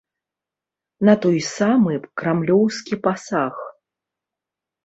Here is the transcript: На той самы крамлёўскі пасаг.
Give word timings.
На 1.09 1.13
той 1.25 1.37
самы 1.57 1.93
крамлёўскі 2.21 2.93
пасаг. 3.07 3.55